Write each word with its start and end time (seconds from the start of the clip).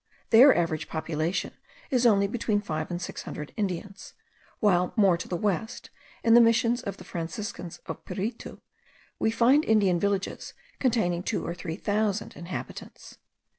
Their 0.31 0.57
average 0.57 0.89
population 0.89 1.53
is 1.91 2.07
only 2.07 2.25
between 2.25 2.59
five 2.59 2.89
or 2.89 2.97
six 2.97 3.21
hundred 3.21 3.53
Indians; 3.55 4.15
while 4.59 4.93
more 4.95 5.15
to 5.15 5.27
the 5.27 5.37
west, 5.37 5.91
in 6.23 6.33
the 6.33 6.41
Missions 6.41 6.81
of 6.81 6.97
the 6.97 7.03
Franciscans 7.03 7.77
of 7.85 8.03
Piritu, 8.03 8.61
we 9.19 9.29
find 9.29 9.63
Indian 9.63 9.99
villages 9.99 10.55
containing 10.79 11.21
two 11.21 11.45
or 11.45 11.53
three 11.53 11.75
thousand 11.75 12.35
inhabitants. 12.35 13.19